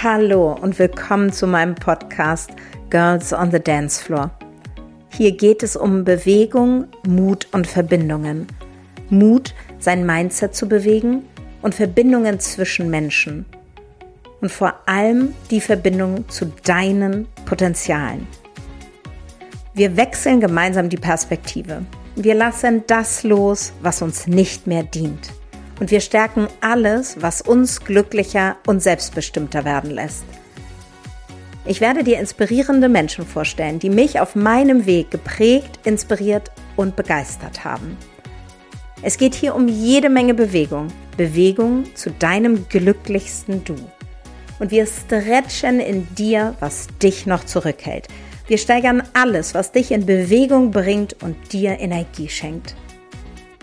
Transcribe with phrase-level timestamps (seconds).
[0.00, 2.50] Hallo und willkommen zu meinem Podcast
[2.88, 4.30] Girls on the Dance Floor.
[5.08, 8.46] Hier geht es um Bewegung, Mut und Verbindungen.
[9.10, 11.24] Mut, sein Mindset zu bewegen
[11.62, 13.44] und Verbindungen zwischen Menschen.
[14.40, 18.28] Und vor allem die Verbindung zu deinen Potenzialen.
[19.74, 21.82] Wir wechseln gemeinsam die Perspektive.
[22.14, 25.32] Wir lassen das los, was uns nicht mehr dient
[25.80, 30.24] und wir stärken alles, was uns glücklicher und selbstbestimmter werden lässt.
[31.64, 37.64] Ich werde dir inspirierende Menschen vorstellen, die mich auf meinem Weg geprägt, inspiriert und begeistert
[37.64, 37.96] haben.
[39.02, 43.76] Es geht hier um jede Menge Bewegung, Bewegung zu deinem glücklichsten Du.
[44.58, 48.08] Und wir stretchen in dir, was dich noch zurückhält.
[48.48, 52.74] Wir steigern alles, was dich in Bewegung bringt und dir Energie schenkt.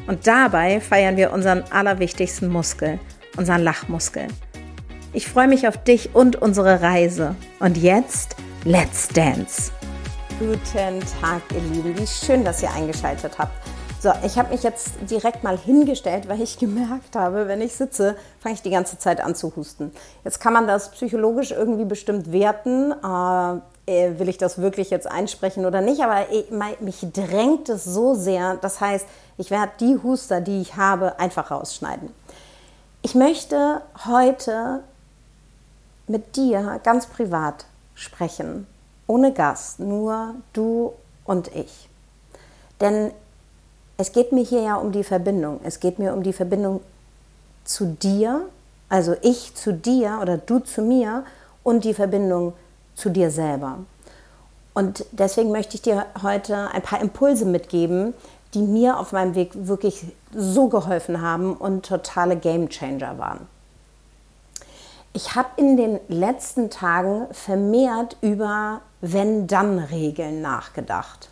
[0.07, 2.99] Und dabei feiern wir unseren allerwichtigsten Muskel,
[3.37, 4.27] unseren Lachmuskel.
[5.13, 7.35] Ich freue mich auf dich und unsere Reise.
[7.59, 9.71] Und jetzt, let's dance!
[10.37, 11.97] Guten Tag, ihr Lieben.
[11.97, 13.53] Wie schön, dass ihr eingeschaltet habt.
[14.05, 18.15] So, ich habe mich jetzt direkt mal hingestellt, weil ich gemerkt habe, wenn ich sitze,
[18.39, 19.91] fange ich die ganze Zeit an zu husten.
[20.23, 22.91] Jetzt kann man das psychologisch irgendwie bestimmt werten.
[22.91, 26.03] Äh, äh will ich das wirklich jetzt einsprechen oder nicht?
[26.03, 28.57] Aber ich, mich drängt es so sehr.
[28.57, 29.07] Das heißt,
[29.39, 32.11] ich werde die Huster, die ich habe, einfach rausschneiden.
[33.01, 34.81] Ich möchte heute
[36.05, 38.67] mit dir ganz privat sprechen,
[39.07, 40.93] ohne Gast, nur du
[41.25, 41.89] und ich.
[42.79, 43.11] Denn
[43.97, 45.59] es geht mir hier ja um die Verbindung.
[45.63, 46.81] Es geht mir um die Verbindung
[47.63, 48.45] zu dir,
[48.89, 51.23] also ich zu dir oder du zu mir
[51.63, 52.53] und die Verbindung
[52.95, 53.79] zu dir selber.
[54.73, 58.13] Und deswegen möchte ich dir heute ein paar Impulse mitgeben,
[58.53, 63.47] die mir auf meinem Weg wirklich so geholfen haben und totale Game Changer waren.
[65.13, 71.29] Ich habe in den letzten Tagen vermehrt über Wenn-Dann-Regeln nachgedacht.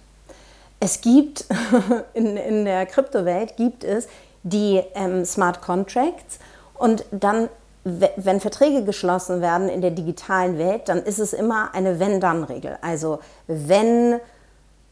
[0.84, 1.46] Es gibt
[2.14, 4.10] in, in der Kryptowelt gibt es
[4.44, 6.40] die ähm, Smart Contracts
[6.74, 7.48] und dann,
[7.86, 12.80] wenn Verträge geschlossen werden in der digitalen Welt, dann ist es immer eine Wenn-Dann-Regel.
[12.82, 14.20] Also wenn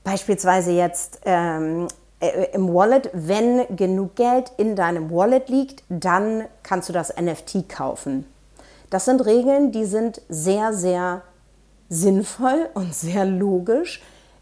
[0.06, 1.90] beispielsweise jetzt ähm,
[2.22, 7.68] äh, im Wallet, wenn genug Geld in deinem Wallet liegt, dann kannst du das NFT
[7.68, 8.26] kaufen.
[8.90, 11.24] Das sind Regeln, die sind sehr, sehr
[11.90, 14.02] sinnvoll und sehr logisch.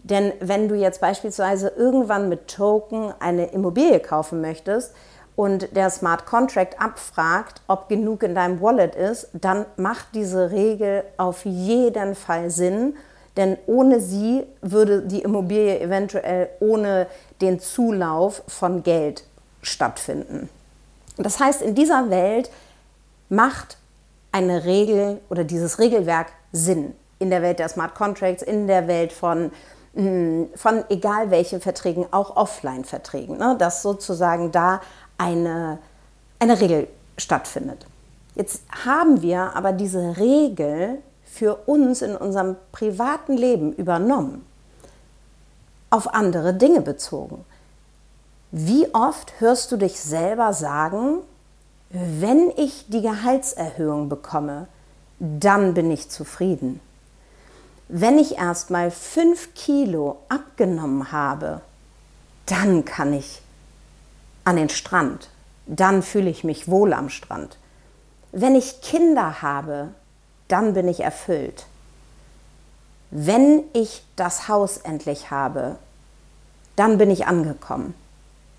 [0.10, 4.94] Denn wenn du jetzt beispielsweise irgendwann mit Token eine Immobilie kaufen möchtest
[5.36, 11.04] und der Smart Contract abfragt, ob genug in deinem Wallet ist, dann macht diese Regel
[11.18, 12.96] auf jeden Fall Sinn
[13.40, 17.08] denn ohne sie würde die Immobilie eventuell ohne
[17.40, 19.24] den Zulauf von Geld
[19.62, 20.50] stattfinden.
[21.16, 22.50] Das heißt, in dieser Welt
[23.30, 23.78] macht
[24.34, 26.94] eine Regel oder dieses Regelwerk Sinn.
[27.20, 29.52] In der Welt der Smart Contracts, in der Welt von,
[29.94, 34.82] von egal welchen Verträgen, auch Offline-Verträgen, ne, dass sozusagen da
[35.18, 35.80] eine,
[36.40, 37.86] eine Regel stattfindet.
[38.36, 44.46] Jetzt haben wir aber diese Regel für uns in unserem privaten Leben übernommen,
[45.90, 47.44] auf andere Dinge bezogen.
[48.52, 51.20] Wie oft hörst du dich selber sagen,
[51.90, 54.68] wenn ich die Gehaltserhöhung bekomme,
[55.20, 56.80] dann bin ich zufrieden.
[57.92, 61.62] Wenn ich erst mal fünf Kilo abgenommen habe,
[62.46, 63.42] dann kann ich
[64.44, 65.30] an den Strand,
[65.66, 67.58] dann fühle ich mich wohl am Strand.
[68.32, 69.90] Wenn ich Kinder habe,
[70.48, 71.66] dann bin ich erfüllt.
[73.10, 75.78] Wenn ich das Haus endlich habe,
[76.76, 77.96] dann bin ich angekommen.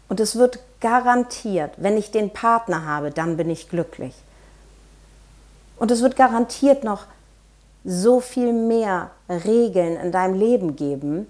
[0.09, 4.15] Und es wird garantiert, wenn ich den Partner habe, dann bin ich glücklich.
[5.77, 7.07] Und es wird garantiert noch
[7.85, 11.27] so viel mehr Regeln in deinem Leben geben,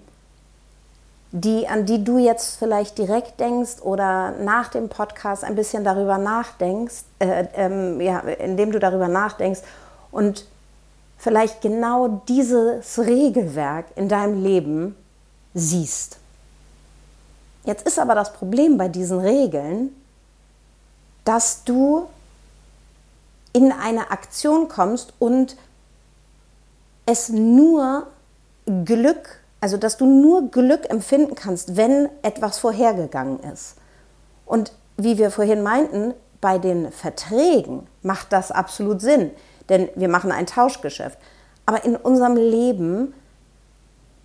[1.31, 6.17] die, an die du jetzt vielleicht direkt denkst oder nach dem Podcast ein bisschen darüber
[6.17, 9.61] nachdenkst, äh, ähm, ja, indem du darüber nachdenkst
[10.11, 10.45] und
[11.17, 14.95] vielleicht genau dieses Regelwerk in deinem Leben
[15.53, 16.17] siehst.
[17.63, 19.95] Jetzt ist aber das Problem bei diesen Regeln,
[21.23, 22.07] dass du
[23.53, 25.55] in eine Aktion kommst und
[27.05, 28.07] es nur
[28.85, 33.75] Glück, also dass du nur Glück empfinden kannst, wenn etwas vorhergegangen ist.
[34.45, 39.31] Und wie wir vorhin meinten, bei den Verträgen macht das absolut Sinn
[39.71, 41.17] denn wir machen ein Tauschgeschäft.
[41.65, 43.13] Aber in unserem Leben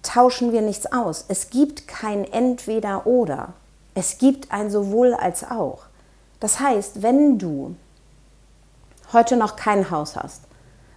[0.02, 1.24] tauschen wir nichts aus.
[1.28, 3.52] Es gibt kein Entweder oder.
[3.94, 5.84] Es gibt ein sowohl als auch.
[6.40, 7.76] Das heißt, wenn du
[9.12, 10.42] heute noch kein Haus hast,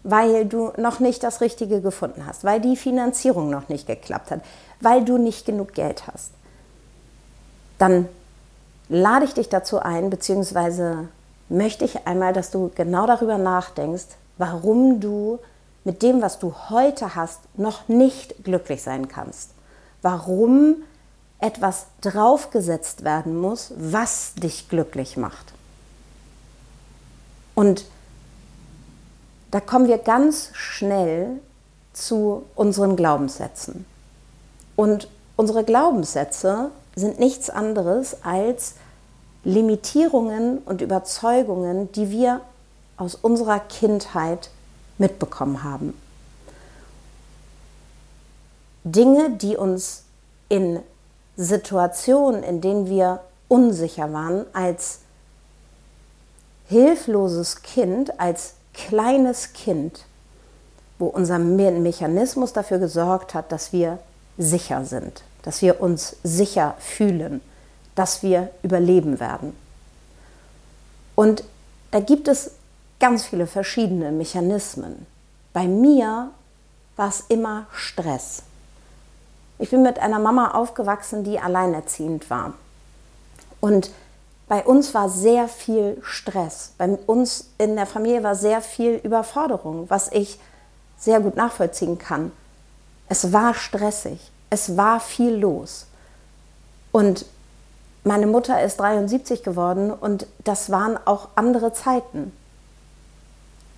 [0.03, 4.41] weil du noch nicht das Richtige gefunden hast, weil die Finanzierung noch nicht geklappt hat,
[4.81, 6.31] weil du nicht genug Geld hast,
[7.77, 8.07] dann
[8.87, 11.07] lade ich dich dazu ein, beziehungsweise
[11.49, 14.07] möchte ich einmal, dass du genau darüber nachdenkst,
[14.37, 15.39] warum du
[15.83, 19.51] mit dem, was du heute hast, noch nicht glücklich sein kannst.
[20.01, 20.75] Warum
[21.39, 25.53] etwas draufgesetzt werden muss, was dich glücklich macht.
[27.55, 27.85] Und
[29.51, 31.39] da kommen wir ganz schnell
[31.93, 33.85] zu unseren Glaubenssätzen.
[34.75, 38.75] Und unsere Glaubenssätze sind nichts anderes als
[39.43, 42.41] Limitierungen und Überzeugungen, die wir
[42.97, 44.49] aus unserer Kindheit
[44.97, 45.93] mitbekommen haben.
[48.83, 50.03] Dinge, die uns
[50.49, 50.79] in
[51.37, 54.99] Situationen, in denen wir unsicher waren, als
[56.67, 58.55] hilfloses Kind, als
[58.87, 60.05] kleines Kind,
[60.97, 63.99] wo unser Mechanismus dafür gesorgt hat, dass wir
[64.37, 67.41] sicher sind, dass wir uns sicher fühlen,
[67.95, 69.55] dass wir überleben werden.
[71.15, 71.43] Und
[71.91, 72.51] da gibt es
[72.99, 75.05] ganz viele verschiedene Mechanismen.
[75.51, 76.31] Bei mir
[76.95, 78.43] war es immer Stress.
[79.57, 82.53] Ich bin mit einer Mama aufgewachsen, die alleinerziehend war.
[83.59, 83.91] Und
[84.49, 86.73] bei uns war sehr viel Stress.
[86.79, 90.39] Bei uns in der Familie war sehr viel Überforderung, was ich
[90.97, 92.31] sehr gut nachvollziehen kann.
[93.07, 94.31] Es war stressig.
[94.49, 95.85] Es war viel los.
[96.91, 97.27] Und
[98.03, 102.33] meine Mutter ist 73 geworden und das waren auch andere Zeiten.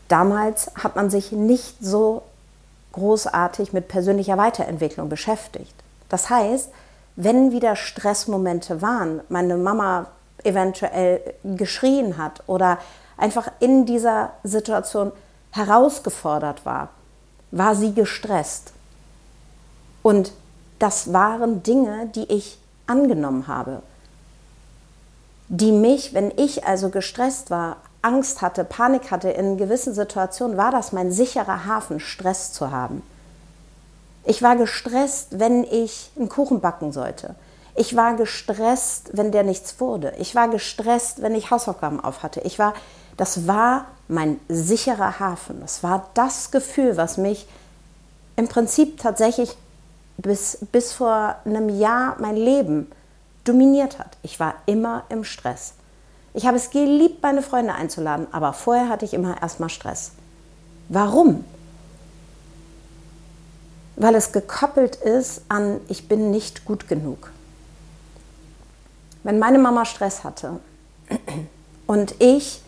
[0.07, 2.23] Damals hat man sich nicht so
[2.93, 5.75] großartig mit persönlicher Weiterentwicklung beschäftigt.
[6.07, 6.69] Das heißt,
[7.17, 10.07] wenn wieder Stressmomente waren, meine Mama
[10.45, 12.77] eventuell geschrien hat oder
[13.17, 15.11] einfach in dieser Situation
[15.51, 16.89] herausgefordert war,
[17.51, 18.73] war sie gestresst.
[20.01, 20.31] Und
[20.79, 22.57] das waren Dinge, die ich
[22.87, 23.81] angenommen habe,
[25.47, 30.71] die mich, wenn ich also gestresst war, Angst hatte, Panik hatte in gewissen Situationen, war
[30.71, 33.03] das mein sicherer Hafen, Stress zu haben.
[34.23, 37.35] Ich war gestresst, wenn ich einen Kuchen backen sollte.
[37.75, 40.13] Ich war gestresst, wenn der nichts wurde.
[40.17, 42.41] Ich war gestresst, wenn ich Hausaufgaben auf hatte.
[42.41, 42.73] Ich war,
[43.17, 45.61] das war mein sicherer Hafen.
[45.61, 47.47] Das war das Gefühl, was mich
[48.35, 49.55] im Prinzip tatsächlich
[50.17, 52.91] bis, bis vor einem Jahr mein Leben
[53.43, 54.17] dominiert hat.
[54.21, 55.73] Ich war immer im Stress.
[56.33, 60.11] Ich habe es geliebt, meine Freunde einzuladen, aber vorher hatte ich immer erstmal Stress.
[60.89, 61.43] Warum?
[63.95, 67.31] Weil es gekoppelt ist an, ich bin nicht gut genug.
[69.23, 70.59] Wenn meine Mama Stress hatte
[71.87, 72.61] und ich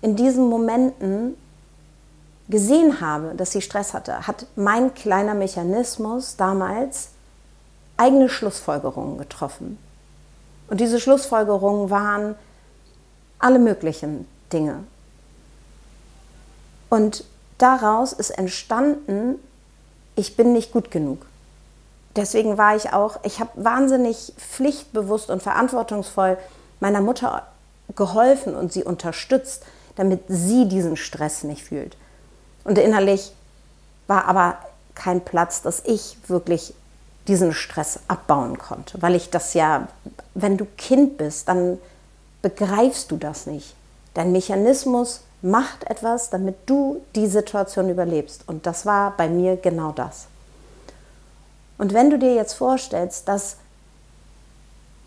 [0.00, 1.36] in diesen Momenten
[2.48, 7.10] gesehen habe, dass sie Stress hatte, hat mein kleiner Mechanismus damals
[7.96, 9.78] eigene Schlussfolgerungen getroffen.
[10.68, 12.34] Und diese Schlussfolgerungen waren,
[13.38, 14.84] alle möglichen Dinge.
[16.90, 17.24] Und
[17.58, 19.38] daraus ist entstanden,
[20.16, 21.26] ich bin nicht gut genug.
[22.18, 26.36] Deswegen war ich auch, ich habe wahnsinnig pflichtbewusst und verantwortungsvoll
[26.80, 27.46] meiner Mutter
[27.94, 31.96] geholfen und sie unterstützt, damit sie diesen Stress nicht fühlt.
[32.64, 33.32] Und innerlich
[34.08, 34.58] war aber
[34.96, 36.74] kein Platz, dass ich wirklich
[37.28, 39.86] diesen Stress abbauen konnte, weil ich das ja,
[40.34, 41.78] wenn du Kind bist, dann
[42.42, 43.74] begreifst du das nicht.
[44.14, 48.42] Dein Mechanismus macht etwas, damit du die Situation überlebst.
[48.48, 50.26] Und das war bei mir genau das.
[51.78, 53.56] Und wenn du dir jetzt vorstellst, dass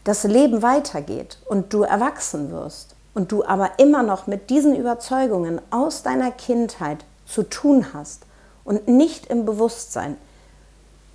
[0.04, 5.62] das Leben weitergeht und du erwachsen wirst und du aber immer noch mit diesen Überzeugungen
[5.70, 8.24] aus deiner Kindheit zu tun hast
[8.64, 10.18] und nicht im Bewusstsein,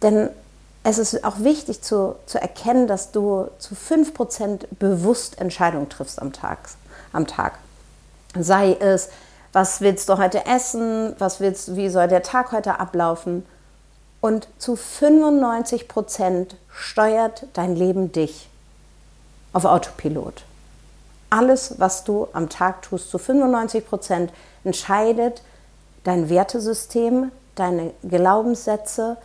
[0.03, 0.29] denn
[0.85, 6.33] es ist auch wichtig zu, zu erkennen, dass du zu 5% bewusst Entscheidungen triffst am
[6.33, 6.59] Tag,
[7.13, 7.59] am Tag.
[8.39, 9.09] Sei es,
[9.53, 13.45] was willst du heute essen, was willst, wie soll der Tag heute ablaufen.
[14.21, 18.49] Und zu 95% steuert dein Leben dich
[19.53, 20.45] auf Autopilot.
[21.31, 24.29] Alles, was du am Tag tust, zu 95%
[24.65, 25.43] entscheidet
[26.05, 29.17] dein Wertesystem, deine Glaubenssätze,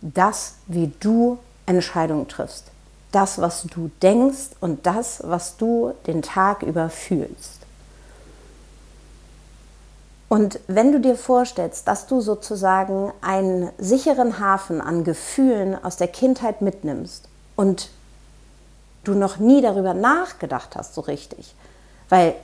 [0.00, 2.64] das, wie du Entscheidungen triffst.
[3.12, 7.65] Das, was du denkst und das, was du den Tag über fühlst.
[10.28, 16.08] Und wenn du dir vorstellst, dass du sozusagen einen sicheren Hafen an Gefühlen aus der
[16.08, 17.90] Kindheit mitnimmst und
[19.04, 21.54] du noch nie darüber nachgedacht hast so richtig,
[22.08, 22.34] weil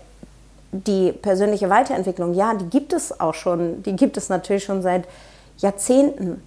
[0.70, 5.06] die persönliche Weiterentwicklung, ja, die gibt es auch schon, die gibt es natürlich schon seit
[5.58, 6.42] Jahrzehnten.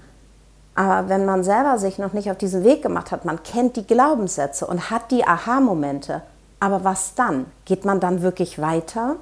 [0.74, 3.86] Aber wenn man selber sich noch nicht auf diesen Weg gemacht hat, man kennt die
[3.86, 6.22] Glaubenssätze und hat die Aha-Momente,
[6.60, 7.46] aber was dann?
[7.66, 9.18] Geht man dann wirklich weiter?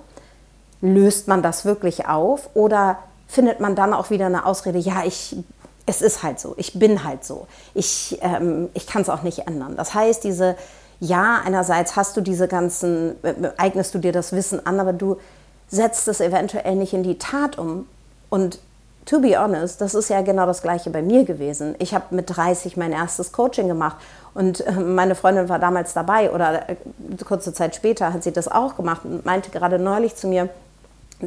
[0.84, 2.50] Löst man das wirklich auf?
[2.54, 5.36] Oder findet man dann auch wieder eine Ausrede, ja, ich,
[5.86, 9.48] es ist halt so, ich bin halt so, ich, ähm, ich kann es auch nicht
[9.48, 9.75] ändern.
[9.75, 10.56] Das heißt, diese,
[11.00, 15.18] ja, einerseits hast du diese ganzen, äh, eignest du dir das Wissen an, aber du
[15.68, 17.88] setzt es eventuell nicht in die Tat um.
[18.30, 18.60] Und
[19.06, 21.75] to be honest, das ist ja genau das gleiche bei mir gewesen.
[21.80, 23.98] Ich habe mit 30 mein erstes Coaching gemacht
[24.34, 26.75] und äh, meine Freundin war damals dabei oder äh,
[27.25, 30.50] kurze Zeit später hat sie das auch gemacht und meinte gerade neulich zu mir,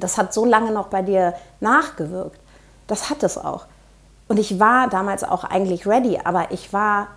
[0.03, 2.39] das hat so lange noch bei dir nachgewirkt.
[2.87, 3.67] Das hat es auch.
[4.29, 7.09] Und ich war damals auch eigentlich ready, aber ich war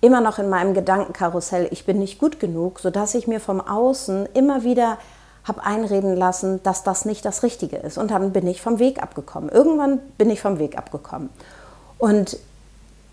[0.00, 4.26] immer noch in meinem Gedankenkarussell, ich bin nicht gut genug, sodass ich mir vom Außen
[4.34, 4.98] immer wieder
[5.44, 7.98] habe einreden lassen, dass das nicht das Richtige ist.
[7.98, 9.48] Und dann bin ich vom Weg abgekommen.
[9.48, 11.30] Irgendwann bin ich vom Weg abgekommen.
[11.96, 12.38] Und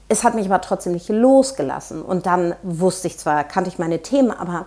[0.10, 2.02] es hat mich aber trotzdem nicht losgelassen.
[2.02, 4.66] Und dann wusste ich zwar, kannte ich meine Themen, aber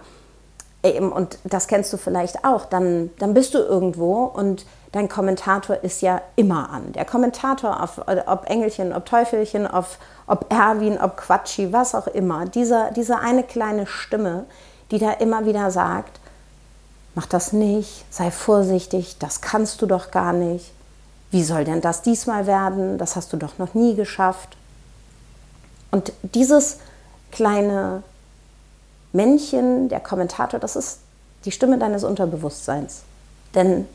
[0.84, 5.76] eben, und das kennst du vielleicht auch, dann, dann bist du irgendwo und dein Kommentator
[5.82, 6.92] ist ja immer an.
[6.92, 12.46] Der Kommentator, auf, ob Engelchen, ob Teufelchen, auf, ob Erwin, ob Quatschi, was auch immer,
[12.46, 14.46] diese, diese eine kleine Stimme,
[14.90, 16.20] die da immer wieder sagt,
[17.14, 20.72] mach das nicht, sei vorsichtig, das kannst du doch gar nicht.
[21.30, 22.96] Wie soll denn das diesmal werden?
[22.96, 24.56] Das hast du doch noch nie geschafft.
[25.90, 26.78] Und dieses
[27.30, 28.02] kleine
[29.12, 31.00] Männchen, der Kommentator, das ist
[31.44, 33.02] die Stimme deines Unterbewusstseins.
[33.54, 33.86] Denn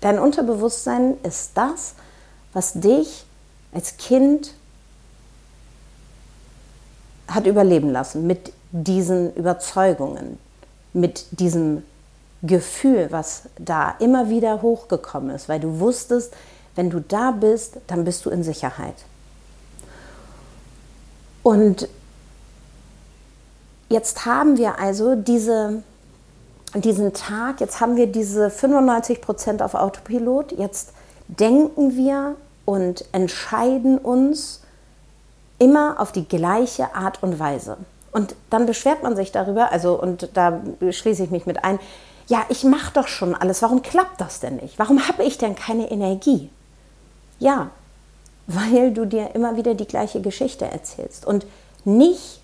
[0.00, 1.94] dein Unterbewusstsein ist das,
[2.52, 3.24] was dich
[3.72, 4.54] als Kind
[7.28, 10.38] hat überleben lassen mit diesen Überzeugungen,
[10.92, 11.82] mit diesem
[12.42, 16.32] Gefühl, was da immer wieder hochgekommen ist, weil du wusstest,
[16.74, 18.94] wenn du da bist, dann bist du in Sicherheit.
[21.42, 21.88] Und
[23.88, 25.82] jetzt haben wir also diese,
[26.74, 30.92] diesen Tag, jetzt haben wir diese 95 Prozent auf Autopilot, jetzt
[31.28, 34.62] denken wir und entscheiden uns
[35.58, 37.76] immer auf die gleiche Art und Weise.
[38.12, 41.78] Und dann beschwert man sich darüber, also und da schließe ich mich mit ein,
[42.26, 44.78] ja, ich mache doch schon alles, warum klappt das denn nicht?
[44.78, 46.50] Warum habe ich denn keine Energie?
[47.38, 47.70] Ja,
[48.46, 51.46] weil du dir immer wieder die gleiche Geschichte erzählst und
[51.84, 52.40] nicht,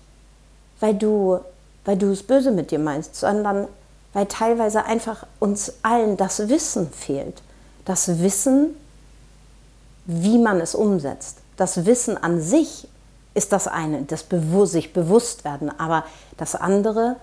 [0.79, 1.39] weil du,
[1.83, 3.67] weil du es böse mit dir meinst, sondern
[4.13, 7.41] weil teilweise einfach uns allen das Wissen fehlt.
[7.83, 8.75] Das Wissen,
[10.05, 11.39] wie man es umsetzt.
[11.57, 12.87] Das Wissen an sich
[13.33, 16.05] ist das eine, das Bewu sich bewusst werden, aber
[16.37, 17.17] das andere,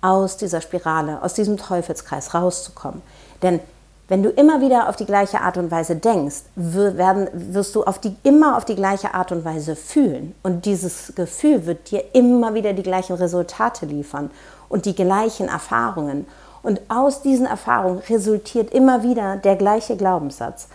[0.00, 3.02] aus dieser Spirale, aus diesem Teufelskreis rauszukommen.
[3.42, 3.60] Denn
[4.08, 7.98] wenn du immer wieder auf die gleiche Art und Weise denkst, werden, wirst du auf
[7.98, 10.34] die, immer auf die gleiche Art und Weise fühlen.
[10.42, 14.30] Und dieses Gefühl wird dir immer wieder die gleichen Resultate liefern
[14.70, 16.26] und die gleichen Erfahrungen.
[16.62, 20.68] Und aus diesen Erfahrungen resultiert immer wieder der gleiche Glaubenssatz.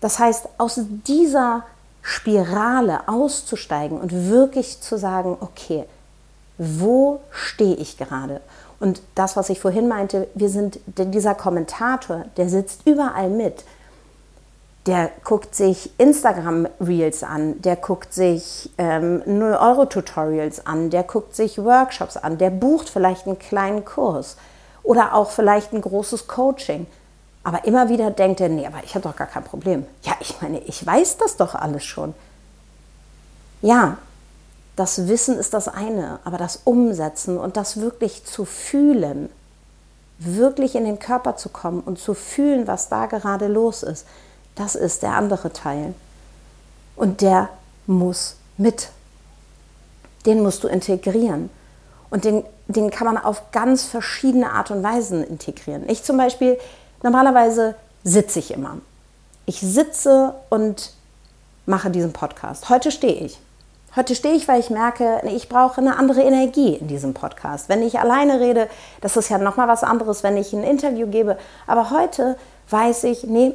[0.00, 1.64] Das heißt, aus dieser
[2.00, 5.84] Spirale auszusteigen und wirklich zu sagen, okay,
[6.56, 8.40] wo stehe ich gerade?
[8.80, 13.64] Und das, was ich vorhin meinte, wir sind dieser Kommentator, der sitzt überall mit.
[14.86, 22.16] Der guckt sich Instagram-Reels an, der guckt sich ähm, 0-Euro-Tutorials an, der guckt sich Workshops
[22.16, 24.36] an, der bucht vielleicht einen kleinen Kurs
[24.82, 26.86] oder auch vielleicht ein großes Coaching.
[27.42, 29.84] Aber immer wieder denkt er, nee, aber ich habe doch gar kein Problem.
[30.02, 32.14] Ja, ich meine, ich weiß das doch alles schon.
[33.60, 33.98] Ja,
[34.78, 39.28] das Wissen ist das eine, aber das Umsetzen und das wirklich zu fühlen,
[40.20, 44.06] wirklich in den Körper zu kommen und zu fühlen, was da gerade los ist,
[44.54, 45.94] das ist der andere Teil.
[46.94, 47.48] Und der
[47.86, 48.90] muss mit.
[50.26, 51.50] Den musst du integrieren.
[52.10, 55.88] Und den, den kann man auf ganz verschiedene Art und Weisen integrieren.
[55.88, 56.56] Ich zum Beispiel,
[57.02, 58.78] normalerweise sitze ich immer.
[59.44, 60.92] Ich sitze und
[61.66, 62.68] mache diesen Podcast.
[62.68, 63.38] Heute stehe ich.
[63.98, 67.68] Heute stehe ich, weil ich merke, ich brauche eine andere Energie in diesem Podcast.
[67.68, 68.68] Wenn ich alleine rede,
[69.00, 71.36] das ist ja nochmal was anderes, wenn ich ein Interview gebe.
[71.66, 72.36] Aber heute
[72.70, 73.54] weiß ich, nee,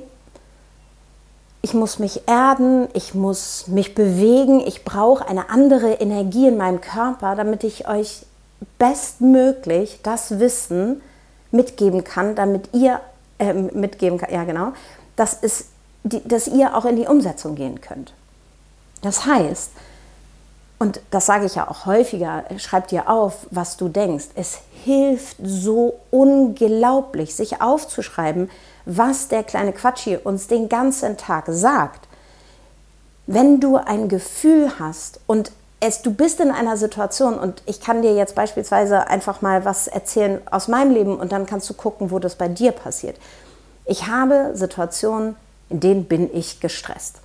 [1.62, 6.82] ich muss mich erden, ich muss mich bewegen, ich brauche eine andere Energie in meinem
[6.82, 8.26] Körper, damit ich euch
[8.78, 11.02] bestmöglich das Wissen
[11.52, 13.00] mitgeben kann, damit ihr
[13.40, 14.74] äh, mitgeben kann, ja genau,
[15.16, 15.68] dass, es,
[16.04, 18.14] dass ihr auch in die Umsetzung gehen könnt.
[19.02, 19.72] Das heißt,
[20.84, 24.25] Und das sage ich ja auch häufiger, schreib dir auf, was du denkst.
[24.36, 28.52] Es hilft so unglaublich, sich aufzuschreiben,
[28.84, 32.06] was der kleine Quatschi uns den ganzen Tag sagt.
[33.28, 38.02] Wenn du ein Gefühl hast und es, du bist in einer Situation und ich kann
[38.02, 42.12] dir jetzt beispielsweise einfach mal was erzählen aus meinem Leben und dann kannst du gucken,
[42.12, 43.16] wo das bei dir passiert.
[43.86, 45.38] Ich habe Situationen,
[45.70, 47.22] in denen bin ich gestresst.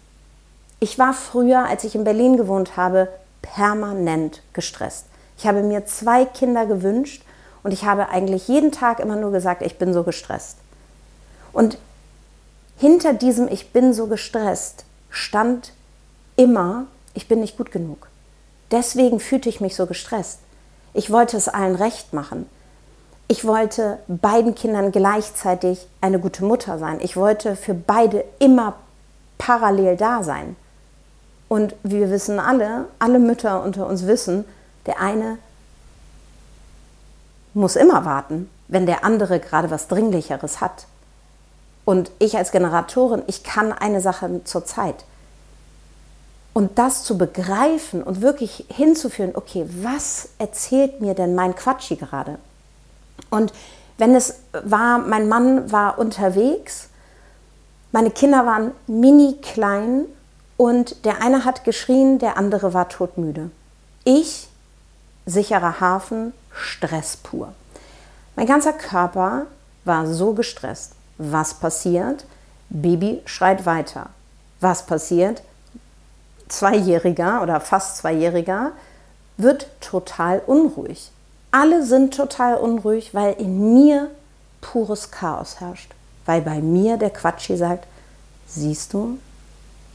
[0.78, 3.08] Ich war früher, als ich in Berlin gewohnt habe,
[3.42, 5.06] permanent gestresst.
[5.36, 7.22] Ich habe mir zwei Kinder gewünscht
[7.62, 10.58] und ich habe eigentlich jeden Tag immer nur gesagt, ich bin so gestresst.
[11.52, 11.78] Und
[12.76, 15.72] hinter diesem Ich bin so gestresst stand
[16.36, 18.08] immer, ich bin nicht gut genug.
[18.70, 20.40] Deswegen fühlte ich mich so gestresst.
[20.94, 22.48] Ich wollte es allen recht machen.
[23.26, 26.98] Ich wollte beiden Kindern gleichzeitig eine gute Mutter sein.
[27.00, 28.74] Ich wollte für beide immer
[29.38, 30.56] parallel da sein.
[31.48, 34.44] Und wir wissen alle, alle Mütter unter uns wissen,
[34.86, 35.38] der eine
[37.54, 40.86] muss immer warten, wenn der andere gerade was Dringlicheres hat.
[41.84, 45.04] Und ich als Generatorin, ich kann eine Sache zur Zeit.
[46.52, 52.38] Und das zu begreifen und wirklich hinzuführen, okay, was erzählt mir denn mein Quatschi gerade?
[53.30, 53.52] Und
[53.96, 56.88] wenn es war, mein Mann war unterwegs,
[57.90, 60.04] meine Kinder waren mini klein
[60.58, 63.50] und der eine hat geschrien, der andere war todmüde.
[64.04, 64.48] Ich,
[65.24, 67.54] sicherer Hafen, Stress pur.
[68.36, 69.46] Mein ganzer Körper
[69.84, 70.92] war so gestresst.
[71.16, 72.24] Was passiert?
[72.70, 74.10] Baby schreit weiter.
[74.60, 75.42] Was passiert?
[76.48, 78.72] Zweijähriger oder fast Zweijähriger
[79.36, 81.12] wird total unruhig.
[81.52, 84.10] Alle sind total unruhig, weil in mir
[84.60, 85.94] pures Chaos herrscht.
[86.26, 87.86] Weil bei mir der Quatschi sagt,
[88.48, 89.18] siehst du,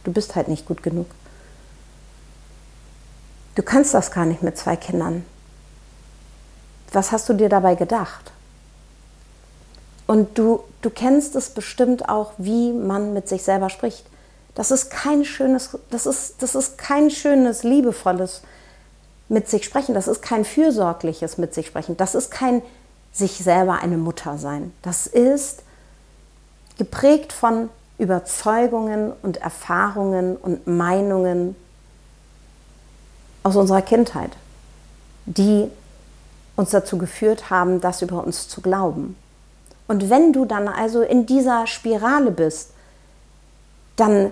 [0.03, 1.07] du bist halt nicht gut genug.
[3.55, 5.25] Du kannst das gar nicht mit zwei Kindern.
[6.91, 8.31] Was hast du dir dabei gedacht?
[10.07, 14.05] Und du, du kennst es bestimmt auch, wie man mit sich selber spricht.
[14.55, 18.41] Das ist kein schönes, das ist, das ist kein schönes, liebevolles
[19.29, 19.95] mit sich sprechen.
[19.95, 21.97] Das ist kein fürsorgliches mit sich sprechen.
[21.97, 22.61] Das ist kein
[23.11, 24.73] sich selber eine Mutter sein.
[24.81, 25.63] Das ist
[26.77, 31.55] geprägt von Überzeugungen und Erfahrungen und Meinungen
[33.43, 34.31] aus unserer Kindheit,
[35.25, 35.69] die
[36.55, 39.15] uns dazu geführt haben, das über uns zu glauben.
[39.87, 42.71] Und wenn du dann also in dieser Spirale bist,
[43.95, 44.31] dann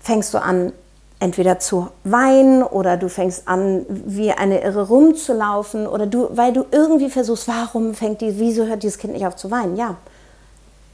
[0.00, 0.72] fängst du an,
[1.20, 6.66] entweder zu weinen oder du fängst an, wie eine Irre rumzulaufen oder du, weil du
[6.70, 9.76] irgendwie versuchst, warum fängt die, wieso hört dieses Kind nicht auf zu weinen?
[9.76, 9.96] Ja,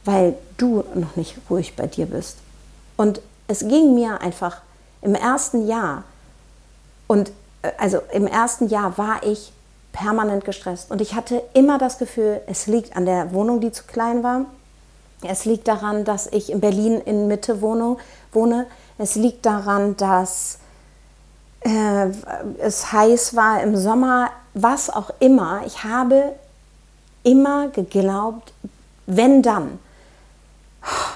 [0.05, 2.39] weil du noch nicht ruhig bei dir bist.
[2.97, 4.63] Und es ging mir einfach
[5.03, 6.05] im ersten Jahr
[7.07, 7.31] und
[7.63, 9.53] äh, also im ersten Jahr war ich
[9.93, 13.85] permanent gestresst und ich hatte immer das Gefühl, es liegt an der Wohnung, die zu
[13.85, 14.45] klein war.
[15.23, 17.99] Es liegt daran, dass ich in Berlin in Mitte Wohnung,
[18.33, 18.67] wohne.
[18.97, 20.59] Es liegt daran, dass
[21.61, 22.07] äh,
[22.59, 25.63] es heiß war im Sommer, was auch immer.
[25.67, 26.37] Ich habe
[27.23, 28.53] immer geglaubt,
[29.07, 29.79] wenn dann,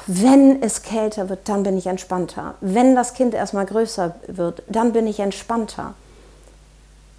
[0.07, 2.55] wenn es kälter wird, dann bin ich entspannter.
[2.61, 5.95] Wenn das Kind erstmal größer wird, dann bin ich entspannter.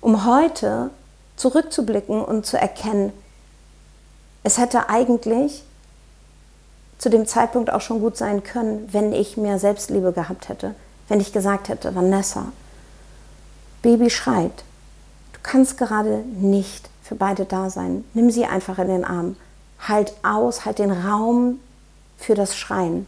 [0.01, 0.91] Um heute
[1.35, 3.11] zurückzublicken und zu erkennen,
[4.43, 5.63] es hätte eigentlich
[6.99, 10.75] zu dem Zeitpunkt auch schon gut sein können, wenn ich mehr Selbstliebe gehabt hätte,
[11.07, 12.51] wenn ich gesagt hätte, Vanessa,
[13.81, 14.63] Baby schreit,
[15.33, 19.35] du kannst gerade nicht für beide da sein, nimm sie einfach in den Arm,
[19.79, 21.59] halt aus, halt den Raum
[22.17, 23.07] für das Schreien.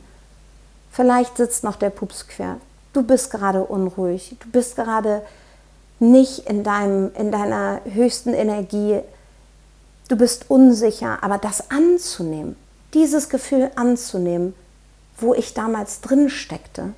[0.92, 2.58] Vielleicht sitzt noch der Pups quer,
[2.94, 5.22] du bist gerade unruhig, du bist gerade
[6.00, 9.02] nicht in, deinem, in deiner höchsten Energie,
[10.08, 12.56] du bist unsicher, aber das anzunehmen,
[12.94, 14.54] dieses Gefühl anzunehmen,
[15.20, 16.94] wo ich damals drin steckte,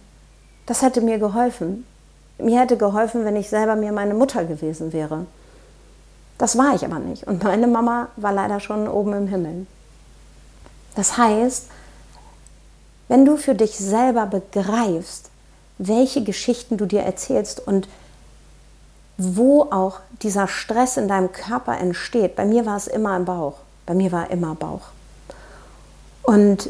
[0.65, 1.85] das hätte mir geholfen.
[2.37, 5.25] Mir hätte geholfen, wenn ich selber mir meine Mutter gewesen wäre.
[6.37, 7.25] Das war ich aber nicht.
[7.25, 9.65] Und meine Mama war leider schon oben im Himmel.
[10.95, 11.65] Das heißt,
[13.09, 15.29] wenn du für dich selber begreifst,
[15.77, 17.89] welche Geschichten du dir erzählst und
[19.17, 23.55] wo auch dieser Stress in deinem Körper entsteht, bei mir war es immer im Bauch.
[23.85, 24.83] Bei mir war immer Bauch.
[26.23, 26.69] Und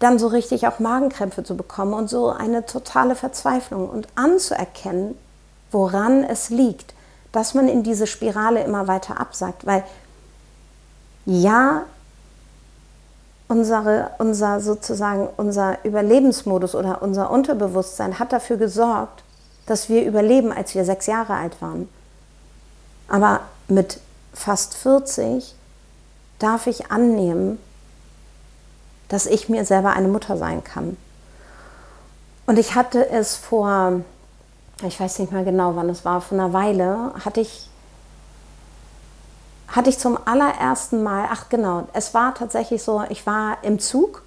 [0.00, 5.16] dann so richtig auch Magenkrämpfe zu bekommen und so eine totale Verzweiflung und anzuerkennen,
[5.70, 6.94] woran es liegt,
[7.30, 9.66] dass man in diese Spirale immer weiter absagt.
[9.66, 9.84] Weil
[11.26, 11.84] ja,
[13.48, 19.22] unsere, unser sozusagen unser Überlebensmodus oder unser Unterbewusstsein hat dafür gesorgt,
[19.66, 21.88] dass wir überleben, als wir sechs Jahre alt waren.
[23.08, 24.00] Aber mit
[24.32, 25.54] fast 40
[26.38, 27.58] darf ich annehmen,
[29.08, 30.96] dass ich mir selber eine Mutter sein kann.
[32.46, 34.00] Und ich hatte es vor,
[34.82, 37.70] ich weiß nicht mehr genau, wann es war, vor einer Weile, hatte ich,
[39.74, 44.22] hatte ich zum allerersten Mal, ach genau, es war tatsächlich so, ich war im Zug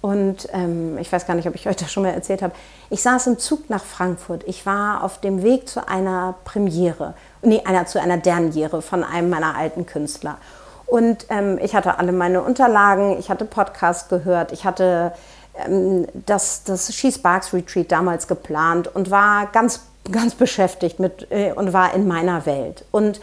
[0.00, 2.54] und ähm, ich weiß gar nicht, ob ich euch das schon mal erzählt habe.
[2.90, 4.44] Ich saß im Zug nach Frankfurt.
[4.46, 9.30] Ich war auf dem Weg zu einer Premiere, nee, einer, zu einer Derniere von einem
[9.30, 10.38] meiner alten Künstler.
[10.86, 15.12] Und ähm, ich hatte alle meine Unterlagen, ich hatte Podcast gehört, ich hatte
[15.66, 21.52] ähm, das, das She Sparks Retreat damals geplant und war ganz, ganz beschäftigt mit äh,
[21.52, 22.84] und war in meiner Welt.
[22.90, 23.20] Und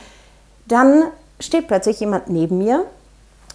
[0.65, 1.03] dann
[1.39, 2.85] steht plötzlich jemand neben mir.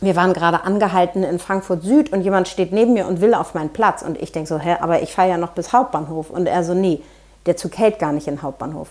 [0.00, 3.54] Wir waren gerade angehalten in Frankfurt Süd und jemand steht neben mir und will auf
[3.54, 4.02] meinen Platz.
[4.02, 6.30] Und ich denke so, hä, aber ich fahre ja noch bis Hauptbahnhof.
[6.30, 7.00] Und er so, nee,
[7.46, 8.88] der Zug hält gar nicht in Hauptbahnhof.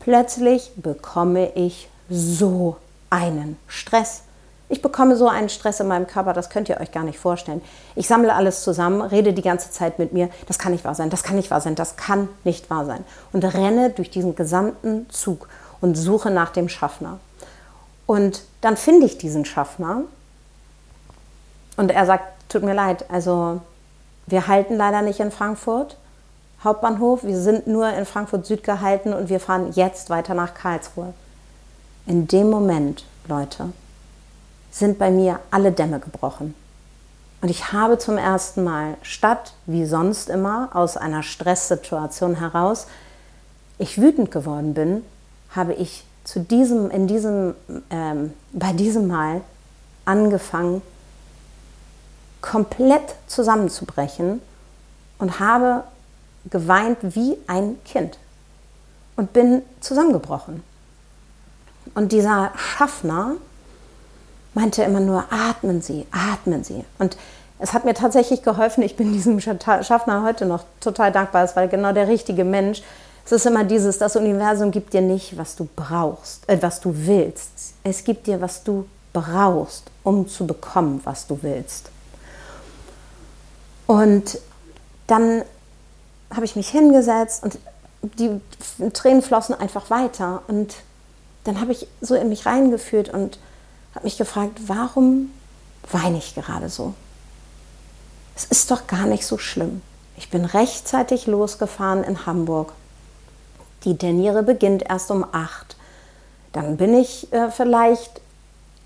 [0.00, 2.76] Plötzlich bekomme ich so
[3.10, 4.22] einen Stress.
[4.68, 7.62] Ich bekomme so einen Stress in meinem Körper, das könnt ihr euch gar nicht vorstellen.
[7.94, 11.08] Ich sammle alles zusammen, rede die ganze Zeit mit mir, das kann nicht wahr sein,
[11.08, 13.04] das kann nicht wahr sein, das kann nicht wahr sein.
[13.32, 15.48] Und renne durch diesen gesamten Zug
[15.80, 17.20] und suche nach dem Schaffner.
[18.06, 20.02] Und dann finde ich diesen Schaffner
[21.76, 23.60] und er sagt, tut mir leid, also
[24.26, 25.96] wir halten leider nicht in Frankfurt
[26.64, 31.12] Hauptbahnhof, wir sind nur in Frankfurt Süd gehalten und wir fahren jetzt weiter nach Karlsruhe.
[32.06, 33.72] In dem Moment, Leute,
[34.70, 36.54] sind bei mir alle Dämme gebrochen.
[37.42, 42.86] Und ich habe zum ersten Mal, statt wie sonst immer aus einer Stresssituation heraus,
[43.78, 45.04] ich wütend geworden bin,
[45.54, 47.54] habe ich zu diesem, in diesem,
[47.88, 49.42] ähm, bei diesem Mal
[50.04, 50.82] angefangen,
[52.40, 54.42] komplett zusammenzubrechen
[55.18, 55.84] und habe
[56.50, 58.18] geweint wie ein Kind
[59.14, 60.62] und bin zusammengebrochen.
[61.94, 63.36] Und dieser Schaffner,
[64.52, 66.84] meinte immer nur, atmen Sie, atmen Sie.
[66.98, 67.16] Und
[67.58, 68.82] es hat mir tatsächlich geholfen.
[68.82, 71.44] Ich bin diesem Schaffner heute noch total dankbar.
[71.44, 72.82] Es war genau der richtige Mensch.
[73.26, 76.92] Es ist immer dieses, das Universum gibt dir nicht, was du brauchst, äh, was du
[76.94, 77.74] willst.
[77.82, 81.90] Es gibt dir, was du brauchst, um zu bekommen, was du willst.
[83.88, 84.38] Und
[85.08, 85.42] dann
[86.32, 87.58] habe ich mich hingesetzt und
[88.02, 88.40] die
[88.92, 90.42] Tränen flossen einfach weiter.
[90.46, 90.76] Und
[91.42, 93.40] dann habe ich so in mich reingefühlt und
[93.94, 95.32] habe mich gefragt, warum
[95.90, 96.94] weine ich gerade so?
[98.36, 99.82] Es ist doch gar nicht so schlimm.
[100.16, 102.72] Ich bin rechtzeitig losgefahren in Hamburg.
[103.84, 105.76] Die Derniere beginnt erst um acht.
[106.52, 108.20] Dann bin ich äh, vielleicht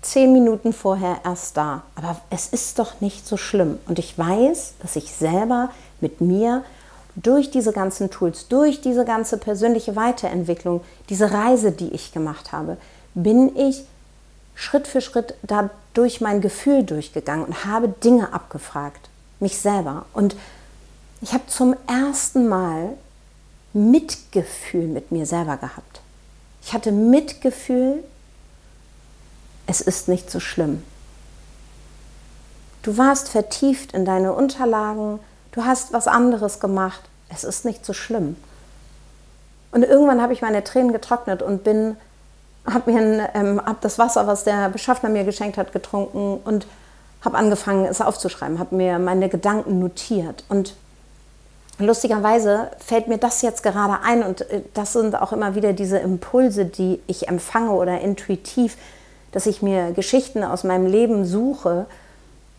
[0.01, 1.83] zehn Minuten vorher erst da.
[1.95, 3.79] Aber es ist doch nicht so schlimm.
[3.87, 6.63] Und ich weiß, dass ich selber mit mir
[7.15, 12.77] durch diese ganzen Tools, durch diese ganze persönliche Weiterentwicklung, diese Reise, die ich gemacht habe,
[13.13, 13.83] bin ich
[14.55, 20.05] Schritt für Schritt da durch mein Gefühl durchgegangen und habe Dinge abgefragt, mich selber.
[20.13, 20.35] Und
[21.21, 22.93] ich habe zum ersten Mal
[23.73, 26.01] Mitgefühl mit mir selber gehabt.
[26.63, 28.03] Ich hatte Mitgefühl,
[29.67, 30.83] es ist nicht so schlimm.
[32.83, 35.19] Du warst vertieft in deine Unterlagen,
[35.51, 38.35] du hast was anderes gemacht, es ist nicht so schlimm.
[39.71, 41.95] Und irgendwann habe ich meine Tränen getrocknet und bin
[42.65, 46.67] habe mir ähm, hab das Wasser, was der Beschaffner mir geschenkt hat, getrunken und
[47.23, 50.43] habe angefangen, es aufzuschreiben, habe mir meine Gedanken notiert.
[50.49, 50.75] Und
[51.79, 55.97] lustigerweise fällt mir das jetzt gerade ein und äh, das sind auch immer wieder diese
[55.97, 58.77] Impulse, die ich empfange oder intuitiv,
[59.31, 61.85] dass ich mir Geschichten aus meinem Leben suche,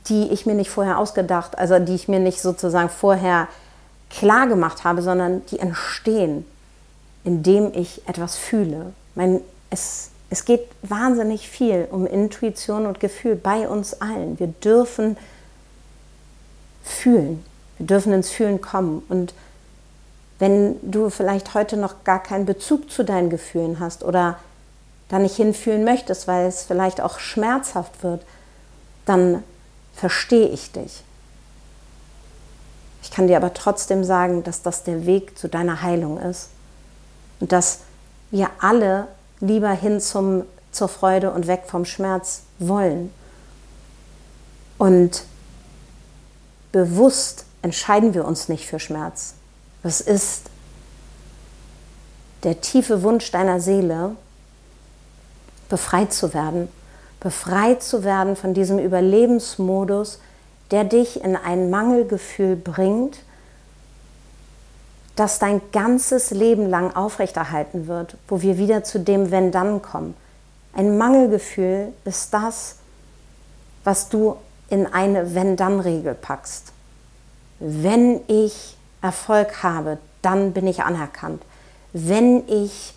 [0.08, 3.48] die ich mir nicht vorher ausgedacht, also die ich mir nicht sozusagen vorher
[4.10, 6.44] klar gemacht habe, sondern die entstehen,
[7.24, 8.92] indem ich etwas fühle.
[9.14, 9.40] Mein
[9.72, 14.38] es, es geht wahnsinnig viel um Intuition und Gefühl bei uns allen.
[14.38, 15.16] Wir dürfen
[16.84, 17.44] fühlen.
[17.82, 19.02] Wir dürfen ins Fühlen kommen.
[19.08, 19.34] Und
[20.38, 24.38] wenn du vielleicht heute noch gar keinen Bezug zu deinen Gefühlen hast oder
[25.08, 28.24] da nicht hinfühlen möchtest, weil es vielleicht auch schmerzhaft wird,
[29.04, 29.42] dann
[29.94, 31.02] verstehe ich dich.
[33.02, 36.50] Ich kann dir aber trotzdem sagen, dass das der Weg zu deiner Heilung ist
[37.40, 37.80] und dass
[38.30, 39.08] wir alle
[39.40, 43.12] lieber hin zum, zur Freude und weg vom Schmerz wollen.
[44.78, 45.24] Und
[46.70, 49.34] bewusst entscheiden wir uns nicht für Schmerz.
[49.82, 50.50] Das ist
[52.42, 54.16] der tiefe Wunsch deiner Seele,
[55.68, 56.68] befreit zu werden,
[57.20, 60.18] befreit zu werden von diesem Überlebensmodus,
[60.70, 63.18] der dich in ein Mangelgefühl bringt,
[65.16, 70.14] das dein ganzes Leben lang aufrechterhalten wird, wo wir wieder zu dem Wenn dann kommen.
[70.74, 72.76] Ein Mangelgefühl ist das,
[73.84, 74.36] was du
[74.70, 76.72] in eine Wenn dann Regel packst.
[77.64, 81.42] Wenn ich Erfolg habe, dann bin ich anerkannt.
[81.92, 82.94] Wenn ich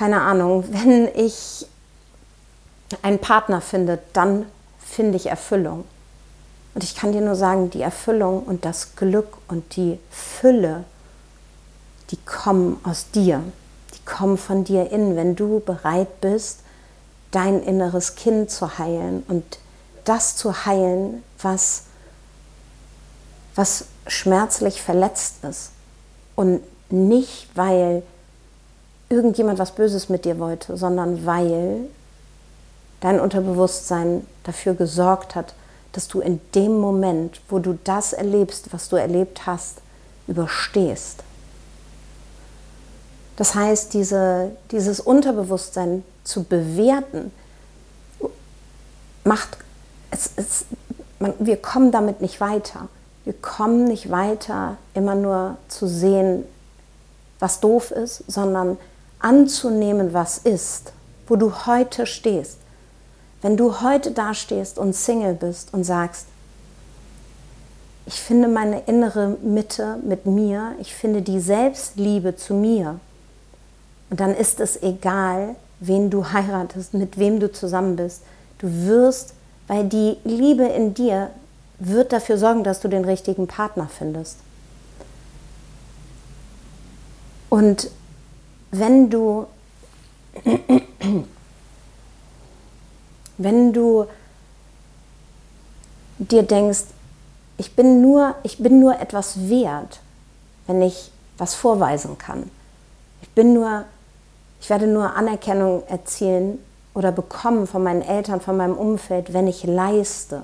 [0.00, 1.66] keine Ahnung, wenn ich
[3.02, 4.46] einen Partner finde, dann
[4.78, 5.84] finde ich Erfüllung.
[6.74, 10.84] Und ich kann dir nur sagen, die Erfüllung und das Glück und die Fülle,
[12.10, 13.42] die kommen aus dir.
[13.94, 16.60] Die kommen von dir innen, wenn du bereit bist,
[17.30, 19.44] dein inneres Kind zu heilen und
[20.04, 21.84] das zu heilen, was,
[23.54, 25.70] was schmerzlich verletzt ist.
[26.36, 26.60] Und
[26.90, 28.02] nicht, weil
[29.08, 31.88] irgendjemand was Böses mit dir wollte, sondern weil
[33.00, 35.54] dein Unterbewusstsein dafür gesorgt hat,
[35.92, 39.78] dass du in dem Moment, wo du das erlebst, was du erlebt hast,
[40.28, 41.24] überstehst.
[43.36, 47.32] Das heißt, diese, dieses Unterbewusstsein zu bewerten,
[49.24, 49.56] macht
[50.10, 50.64] es, es
[51.18, 52.88] man, wir kommen damit nicht weiter.
[53.24, 56.44] Wir kommen nicht weiter, immer nur zu sehen,
[57.38, 58.78] was doof ist, sondern
[59.18, 60.92] anzunehmen, was ist,
[61.26, 62.58] wo du heute stehst.
[63.42, 66.26] Wenn du heute dastehst und Single bist und sagst,
[68.06, 72.98] ich finde meine innere Mitte mit mir, ich finde die Selbstliebe zu mir.
[74.10, 78.22] Und dann ist es egal, wen du heiratest, mit wem du zusammen bist.
[78.58, 79.34] Du wirst,
[79.68, 81.30] weil die Liebe in dir
[81.80, 84.38] wird dafür sorgen, dass du den richtigen Partner findest.
[87.48, 87.90] Und
[88.70, 89.46] wenn du
[93.42, 94.06] wenn du
[96.18, 96.84] dir denkst,
[97.56, 100.00] ich bin nur, ich bin nur etwas wert,
[100.66, 102.50] wenn ich was vorweisen kann.
[103.22, 103.84] Ich bin nur,
[104.60, 106.58] ich werde nur Anerkennung erzielen
[106.92, 110.42] oder bekommen von meinen Eltern, von meinem Umfeld, wenn ich leiste.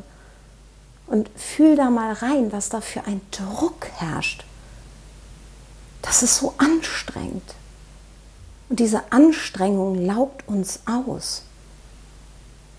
[1.07, 4.45] Und fühl da mal rein, was da für ein Druck herrscht.
[6.03, 7.55] Das ist so anstrengend.
[8.69, 11.43] Und diese Anstrengung laugt uns aus.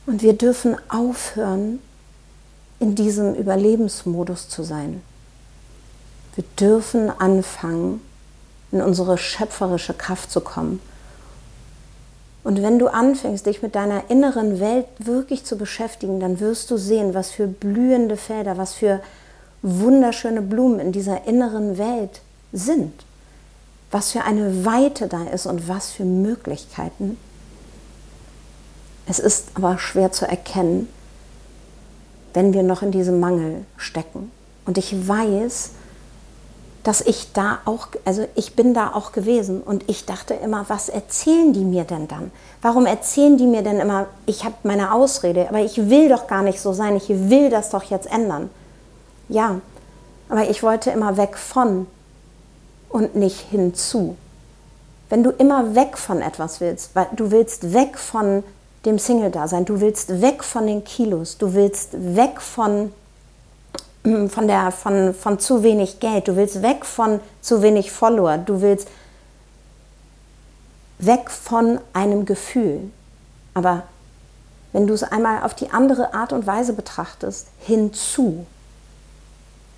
[0.05, 1.79] Und wir dürfen aufhören,
[2.79, 5.01] in diesem Überlebensmodus zu sein.
[6.35, 8.01] Wir dürfen anfangen,
[8.71, 10.79] in unsere schöpferische Kraft zu kommen.
[12.47, 16.77] Und wenn du anfängst, dich mit deiner inneren Welt wirklich zu beschäftigen, dann wirst du
[16.77, 19.01] sehen, was für blühende Felder, was für
[19.63, 22.21] wunderschöne Blumen in dieser inneren Welt
[22.53, 22.93] sind.
[23.91, 27.17] Was für eine Weite da ist und was für Möglichkeiten.
[29.07, 30.88] Es ist aber schwer zu erkennen,
[32.33, 34.31] wenn wir noch in diesem Mangel stecken.
[34.65, 35.71] Und ich weiß,
[36.88, 40.88] dass ich da auch, also ich bin da auch gewesen und ich dachte immer, was
[40.88, 42.32] erzählen die mir denn dann?
[42.62, 46.43] Warum erzählen die mir denn immer, ich habe meine Ausrede, aber ich will doch gar
[46.43, 48.50] nicht so sein, ich will das doch jetzt ändern.
[49.28, 49.60] Ja,
[50.30, 51.88] aber ich wollte immer weg von
[52.88, 54.15] und nicht hinzu.
[55.10, 58.45] Wenn du immer weg von etwas willst, weil du willst weg von
[58.86, 59.65] dem Single-Dasein.
[59.65, 62.93] Du willst weg von den Kilos, du willst weg von,
[64.29, 68.61] von, der, von, von zu wenig Geld, du willst weg von zu wenig Follower, du
[68.61, 68.87] willst
[70.99, 72.91] weg von einem Gefühl.
[73.53, 73.83] Aber
[74.73, 78.45] wenn du es einmal auf die andere Art und Weise betrachtest, hinzu.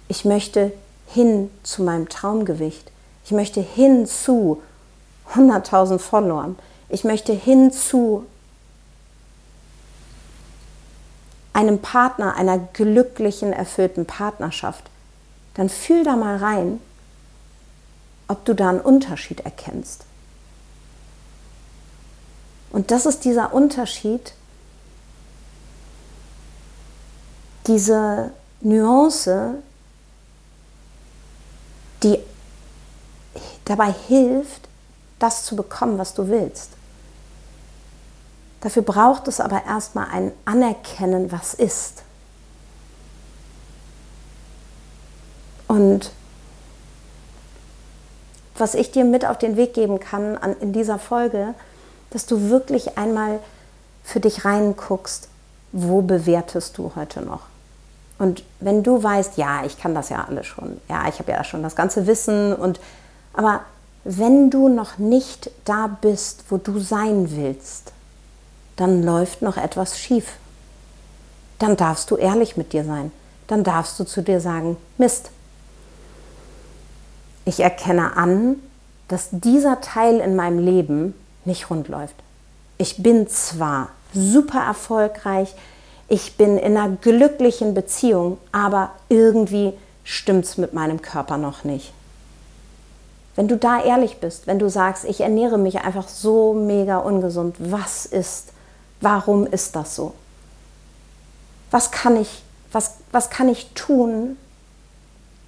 [0.07, 0.71] Ich möchte
[1.07, 2.91] hin zu meinem Traumgewicht.
[3.23, 4.61] Ich möchte hin zu
[5.33, 6.57] 100.000 Followern.
[6.89, 8.25] Ich möchte hin zu
[11.59, 14.85] einem Partner, einer glücklichen, erfüllten Partnerschaft,
[15.55, 16.79] dann fühl da mal rein,
[18.29, 20.05] ob du da einen Unterschied erkennst.
[22.71, 24.33] Und das ist dieser Unterschied,
[27.67, 29.55] diese Nuance,
[32.03, 32.19] die
[33.65, 34.69] dabei hilft,
[35.17, 36.69] das zu bekommen, was du willst.
[38.61, 42.03] Dafür braucht es aber erstmal ein Anerkennen, was ist.
[45.67, 46.11] Und
[48.57, 51.53] was ich dir mit auf den Weg geben kann an, in dieser Folge,
[52.09, 53.39] dass du wirklich einmal
[54.03, 55.29] für dich reinguckst,
[55.71, 57.43] wo bewertest du heute noch?
[58.17, 61.43] Und wenn du weißt, ja, ich kann das ja alles schon, ja, ich habe ja
[61.43, 62.79] schon das ganze Wissen und
[63.33, 63.61] aber
[64.03, 67.93] wenn du noch nicht da bist, wo du sein willst,
[68.79, 70.37] dann läuft noch etwas schief.
[71.59, 73.11] Dann darfst du ehrlich mit dir sein.
[73.47, 75.31] Dann darfst du zu dir sagen, Mist,
[77.45, 78.57] Ich erkenne an,
[79.07, 81.15] dass dieser Teil in meinem Leben
[81.45, 82.15] nicht rund läuft.
[82.77, 85.55] Ich bin zwar super erfolgreich,
[86.07, 91.91] ich bin in einer glücklichen Beziehung, aber irgendwie stimmt es mit meinem Körper noch nicht.
[93.35, 97.55] Wenn du da ehrlich bist, wenn du sagst, ich ernähre mich einfach so mega ungesund,
[97.57, 98.53] was ist,
[99.01, 100.13] warum ist das so?
[101.71, 104.37] Was kann ich, was, was kann ich tun,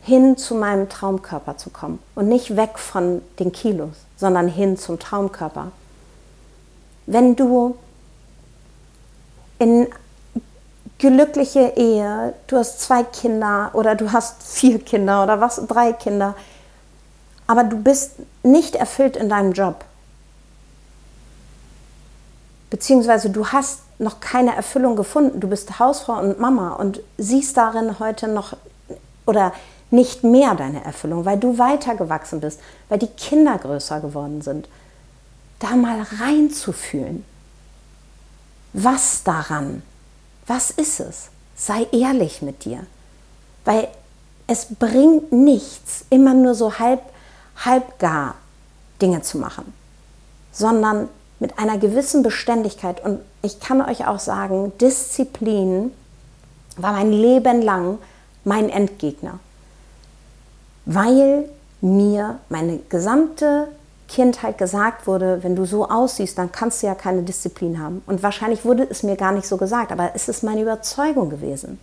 [0.03, 4.99] hin zu meinem Traumkörper zu kommen und nicht weg von den Kilos, sondern hin zum
[4.99, 5.71] Traumkörper?
[7.05, 7.75] Wenn du
[9.59, 9.87] in
[10.97, 16.35] glückliche Ehe, du hast zwei Kinder oder du hast vier Kinder oder was, drei Kinder,
[17.47, 19.83] aber du bist nicht erfüllt in deinem Job.
[22.71, 25.39] Beziehungsweise du hast noch keine Erfüllung gefunden.
[25.39, 28.57] Du bist Hausfrau und Mama und siehst darin heute noch
[29.27, 29.53] oder
[29.91, 34.67] nicht mehr deine Erfüllung, weil du weitergewachsen bist, weil die Kinder größer geworden sind.
[35.59, 37.23] Da mal reinzufühlen.
[38.73, 39.83] Was daran
[40.51, 41.29] was ist es?
[41.55, 42.85] Sei ehrlich mit dir.
[43.63, 43.87] Weil
[44.47, 47.01] es bringt nichts, immer nur so halb,
[47.63, 48.35] halb gar
[49.01, 49.73] Dinge zu machen,
[50.51, 51.07] sondern
[51.41, 53.03] mit einer gewissen Beständigkeit.
[53.03, 55.91] Und ich kann euch auch sagen, Disziplin
[56.77, 57.97] war mein Leben lang
[58.45, 59.39] mein Endgegner,
[60.85, 61.49] weil
[61.81, 63.67] mir meine gesamte
[64.07, 68.03] Kindheit gesagt wurde, wenn du so aussiehst, dann kannst du ja keine Disziplin haben.
[68.05, 71.79] Und wahrscheinlich wurde es mir gar nicht so gesagt, aber es ist meine Überzeugung gewesen.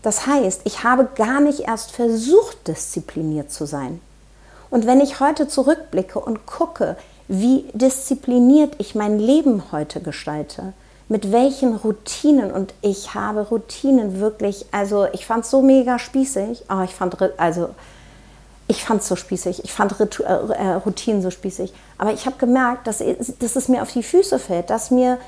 [0.00, 4.00] Das heißt, ich habe gar nicht erst versucht, diszipliniert zu sein.
[4.70, 6.96] Und wenn ich heute zurückblicke und gucke,
[7.28, 10.72] wie diszipliniert ich mein Leben heute gestalte,
[11.08, 16.64] mit welchen Routinen und ich habe Routinen wirklich, also ich fand es so mega spießig,
[16.68, 17.70] oh, ich fand also
[18.68, 21.72] ich fand es so spießig, ich fand Ritu äh, äh, Routinen so spießig.
[21.98, 22.98] Aber ich habe gemerkt, dass,
[23.38, 25.18] dass es mir auf die Füße fällt, dass mir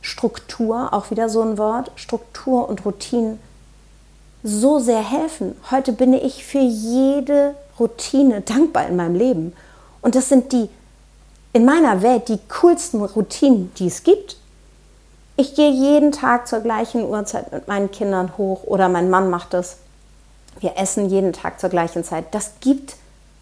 [0.00, 3.38] Struktur, auch wieder so ein Wort, Struktur und Routinen
[4.42, 5.54] so sehr helfen.
[5.70, 9.52] Heute bin ich für jede Routine dankbar in meinem Leben.
[10.00, 10.70] Und das sind die
[11.52, 14.36] in meiner Welt die coolsten Routinen, die es gibt.
[15.36, 19.54] Ich gehe jeden Tag zur gleichen Uhrzeit mit meinen Kindern hoch oder mein Mann macht
[19.54, 19.78] das
[20.60, 22.34] wir essen jeden Tag zur gleichen Zeit.
[22.34, 22.96] Das gibt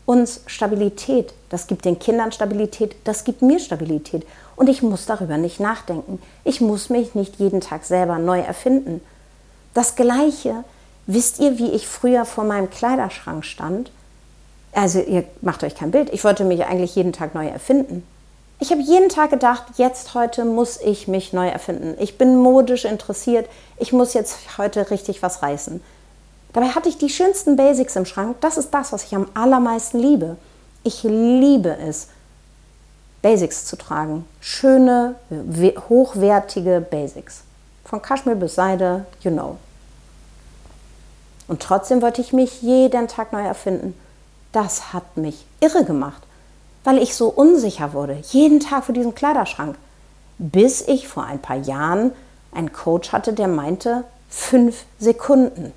[0.05, 1.33] uns Stabilität.
[1.49, 2.97] Das gibt den Kindern Stabilität.
[3.05, 4.27] Das gibt mir Stabilität.
[4.55, 6.21] Und ich muss darüber nicht nachdenken.
[6.45, 9.01] Ich muss mich nicht jeden Tag selber neu erfinden.
[9.75, 10.65] Das Gleiche,
[11.07, 13.91] wisst ihr, wie ich früher vor meinem Kleiderschrank stand?
[14.77, 16.13] Also ihr macht euch kein Bild.
[16.13, 18.07] Ich wollte mich eigentlich jeden Tag neu erfinden.
[18.59, 21.95] Ich habe jeden Tag gedacht, jetzt heute muss ich mich neu erfinden.
[21.99, 23.49] Ich bin modisch interessiert.
[23.79, 25.83] Ich muss jetzt heute richtig was reißen.
[26.53, 28.37] Dabei hatte ich die schönsten Basics im Schrank.
[28.43, 30.37] Das ist das, was ich am allermeisten liebe.
[30.85, 32.09] Ich liebe es,
[33.23, 34.27] Basics zu tragen.
[34.41, 35.15] Schöne,
[35.89, 37.45] hochwertige Basics.
[37.87, 39.57] Von Kaschmir bis Seide, you know.
[41.49, 43.95] Und trotzdem wollte ich mich jeden Tag neu erfinden.
[44.57, 46.23] Das hat mich irre gemacht,
[46.83, 49.77] weil ich so unsicher wurde, jeden Tag für diesen Kleiderschrank.
[50.39, 52.13] Bis ich vor ein paar Jahren
[52.53, 55.75] einen Coach hatte, der meinte, fünf Sekunden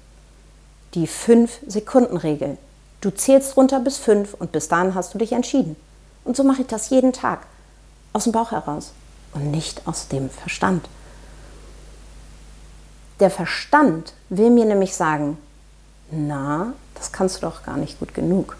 [0.93, 2.57] die 5-Sekunden-Regel.
[3.01, 5.75] Du zählst runter bis 5 und bis dahin hast du dich entschieden.
[6.23, 7.47] Und so mache ich das jeden Tag.
[8.13, 8.93] Aus dem Bauch heraus
[9.33, 10.87] und nicht aus dem Verstand.
[13.19, 15.37] Der Verstand will mir nämlich sagen,
[16.11, 18.55] na, das kannst du doch gar nicht gut genug.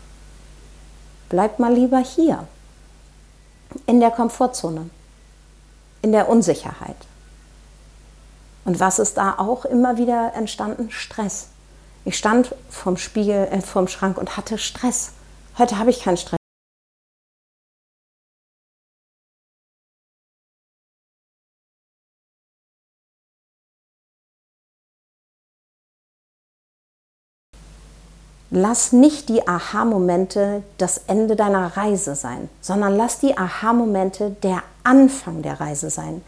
[1.30, 2.48] Bleib mal lieber hier,
[3.86, 4.90] in der Komfortzone,
[6.02, 6.96] in der Unsicherheit.
[8.66, 10.92] Und was ist da auch immer wieder entstanden?
[10.92, 11.50] Stress.
[12.06, 15.12] Ich stand vorm Spiegel, äh, vorm Schrank und hatte Stress.
[15.58, 16.39] Heute habe ich keinen Stress.
[28.52, 35.44] Lass nicht die Aha-Momente das Ende deiner Reise sein, sondern lass die Aha-Momente der Anfang
[35.44, 36.24] der Reise sein.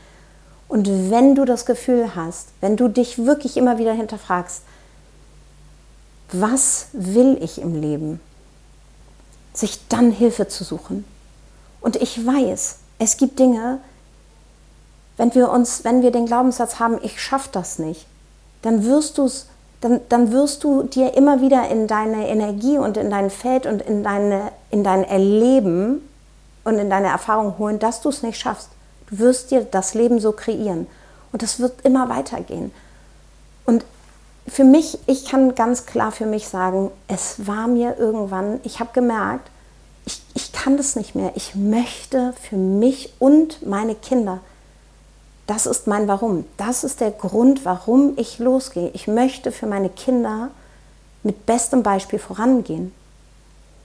[0.68, 4.62] Und wenn du das Gefühl hast, wenn du dich wirklich immer wieder hinterfragst,
[6.32, 8.22] was will ich im Leben?
[9.54, 11.04] Sich dann Hilfe zu suchen.
[11.82, 13.80] Und ich weiß, es gibt Dinge,
[15.18, 18.06] wenn wir uns, wenn wir den Glaubenssatz haben, ich schaffe das nicht,
[18.62, 19.30] dann wirst du
[19.82, 23.82] dann, dann wirst du dir immer wieder in deine Energie und in dein Feld und
[23.82, 26.08] in, deine, in dein Erleben
[26.64, 28.70] und in deine Erfahrung holen, dass du es nicht schaffst.
[29.10, 30.88] Du wirst dir das Leben so kreieren.
[31.32, 32.72] Und das wird immer weitergehen.
[33.66, 33.86] Und
[34.48, 38.92] für mich, ich kann ganz klar für mich sagen, es war mir irgendwann, ich habe
[38.94, 39.50] gemerkt,
[40.62, 41.32] kann das nicht mehr.
[41.36, 44.42] Ich möchte für mich und meine Kinder.
[45.52, 46.46] Das ist mein Warum.
[46.56, 48.90] Das ist der Grund, warum ich losgehe.
[48.94, 50.48] Ich möchte für meine Kinder
[51.24, 52.94] mit bestem Beispiel vorangehen.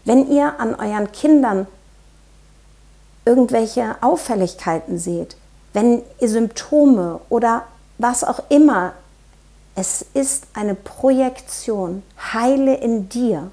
[0.04, 1.66] Wenn ihr an euren Kindern
[3.24, 5.36] irgendwelche Auffälligkeiten seht,
[5.72, 7.64] wenn ihr Symptome oder
[7.98, 8.92] was auch immer,
[9.74, 12.04] es ist eine Projektion.
[12.32, 13.50] Heile in dir.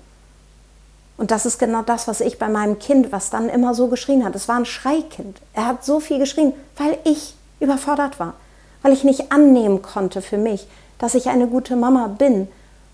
[1.18, 4.24] Und das ist genau das, was ich bei meinem Kind, was dann immer so geschrien
[4.24, 4.36] hat.
[4.36, 5.42] Es war ein Schreikind.
[5.54, 7.34] Er hat so viel geschrien, weil ich
[7.64, 8.34] überfordert war,
[8.82, 10.68] weil ich nicht annehmen konnte für mich,
[11.00, 12.48] dass ich eine gute Mama bin,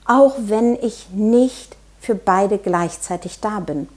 [0.06, 3.90] auch wenn ich nicht für beide gleichzeitig da bin.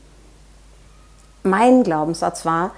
[1.44, 2.72] Mein Glaubenssatz war,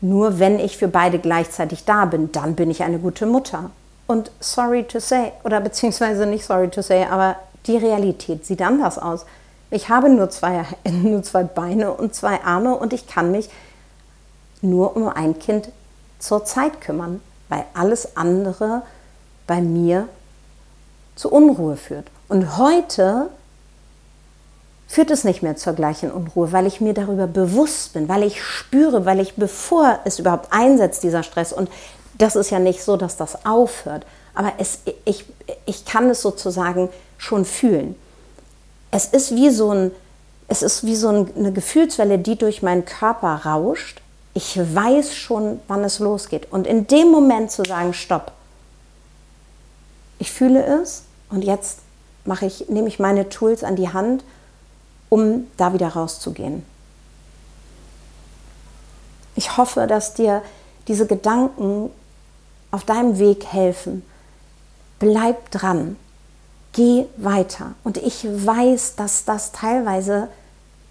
[0.00, 3.70] nur wenn ich für beide gleichzeitig da bin, dann bin ich eine gute Mutter.
[4.06, 7.36] Und sorry to say, oder beziehungsweise nicht sorry to say, aber
[7.66, 9.26] die Realität sieht anders aus.
[9.70, 13.48] Ich habe nur zwei, nur zwei Beine und zwei Arme und ich kann mich
[14.62, 15.70] nur um ein Kind
[16.18, 18.82] zur Zeit kümmern, weil alles andere
[19.46, 20.08] bei mir
[21.14, 22.06] zu Unruhe führt.
[22.28, 23.30] Und heute
[24.88, 28.42] führt es nicht mehr zur gleichen Unruhe, weil ich mir darüber bewusst bin, weil ich
[28.42, 31.68] spüre, weil ich, bevor es überhaupt einsetzt, dieser Stress, und
[32.18, 35.24] das ist ja nicht so, dass das aufhört, aber es, ich,
[35.64, 37.96] ich kann es sozusagen schon fühlen.
[38.90, 39.90] Es ist wie so, ein,
[40.48, 44.00] es ist wie so eine Gefühlswelle, die durch meinen Körper rauscht.
[44.36, 46.52] Ich weiß schon, wann es losgeht.
[46.52, 48.32] Und in dem Moment zu sagen, stopp.
[50.18, 51.78] Ich fühle es und jetzt
[52.26, 54.24] mache ich, nehme ich meine Tools an die Hand
[55.08, 56.66] um da wieder rauszugehen.
[59.36, 60.42] Ich hoffe, dass dir
[60.86, 61.88] diese Gedanken
[62.72, 64.04] auf deinem Weg helfen.
[64.98, 65.96] Bleib dran,
[66.74, 67.72] geh weiter.
[67.84, 70.28] Und ich weiß, dass das teilweise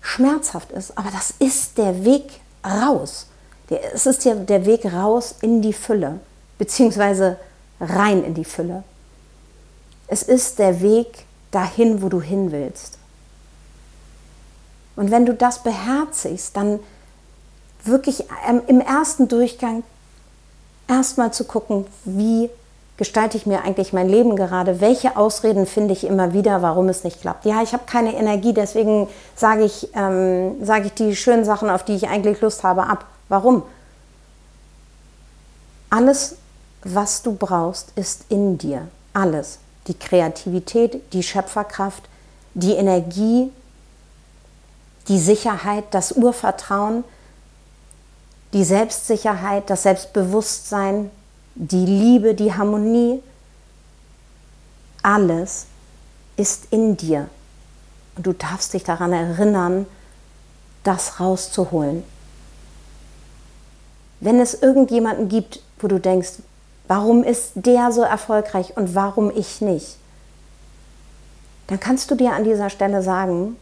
[0.02, 3.28] schmerzhaft ist, aber das ist der Weg raus.
[3.70, 6.20] Es ist ja der Weg raus in die Fülle,
[6.58, 7.38] beziehungsweise
[7.80, 8.84] rein in die Fülle.
[10.08, 12.98] Es ist der Weg dahin, wo du hin willst.
[14.96, 16.80] Und wenn du das beherzigst, dann
[17.84, 18.26] wirklich
[18.68, 19.84] im ersten Durchgang
[20.88, 22.50] erstmal zu gucken, wie
[22.98, 24.80] gestalte ich mir eigentlich mein Leben gerade?
[24.80, 27.46] Welche Ausreden finde ich immer wieder, warum es nicht klappt?
[27.46, 31.84] Ja, ich habe keine Energie, deswegen sage ich, ähm, sage ich die schönen Sachen, auf
[31.84, 33.06] die ich eigentlich Lust habe, ab.
[33.30, 33.64] Warum?
[35.90, 36.36] Alles,
[36.84, 38.88] was du brauchst, ist in dir.
[39.14, 39.60] Alles.
[39.88, 42.04] Die Kreativität, die Schöpferkraft,
[42.54, 43.52] die Energie,
[45.08, 47.04] die Sicherheit, das Urvertrauen,
[48.54, 51.12] die Selbstsicherheit, das Selbstbewusstsein,
[51.56, 53.22] die Liebe, die Harmonie,
[55.04, 55.68] alles
[56.36, 57.30] ist in dir.
[58.16, 59.86] Und du darfst dich daran erinnern,
[60.84, 62.04] das rauszuholen.
[64.26, 66.40] Wenn es irgendjemanden gibt, wo du denkst,
[66.88, 69.98] warum ist der so erfolgreich und warum ich nicht,
[71.68, 73.56] dann kannst du dir an dieser Stelle sagen,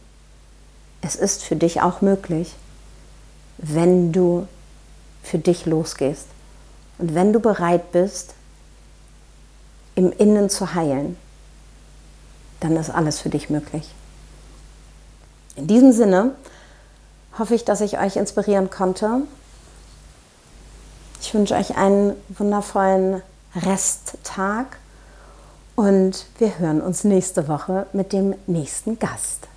[1.02, 2.54] es ist für dich auch möglich,
[3.58, 4.48] wenn du
[5.22, 6.28] für dich losgehst
[6.96, 8.32] und wenn du bereit bist,
[9.96, 11.18] im Innen zu heilen,
[12.60, 13.86] dann ist alles für dich möglich.
[15.56, 16.30] In diesem Sinne
[17.38, 19.24] hoffe ich, dass ich euch inspirieren konnte.
[21.26, 23.22] Ich wünsche euch einen wundervollen
[23.56, 24.76] Resttag
[25.74, 29.48] und wir hören uns nächste Woche mit dem nächsten Gast.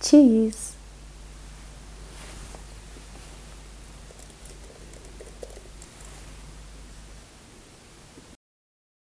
[0.00, 0.73] Tschüss!